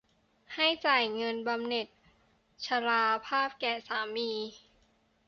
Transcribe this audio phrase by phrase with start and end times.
[0.55, 1.87] ให้จ่ายเงินบำเหน็จ
[2.65, 4.31] ชราภาพแก่สามี